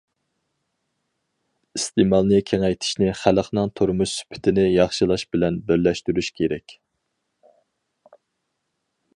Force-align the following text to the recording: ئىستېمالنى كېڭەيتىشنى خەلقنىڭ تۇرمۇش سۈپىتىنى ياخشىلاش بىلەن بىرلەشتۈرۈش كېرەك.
ئىستېمالنى 1.79 2.39
كېڭەيتىشنى 2.51 3.11
خەلقنىڭ 3.21 3.69
تۇرمۇش 3.81 4.15
سۈپىتىنى 4.21 4.65
ياخشىلاش 4.79 5.27
بىلەن 5.37 5.63
بىرلەشتۈرۈش 5.69 6.33
كېرەك. 6.41 6.79